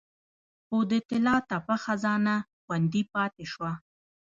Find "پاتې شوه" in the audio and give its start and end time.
3.13-3.71